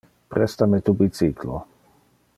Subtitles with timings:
[0.35, 1.63] Presta me tu bicyclo.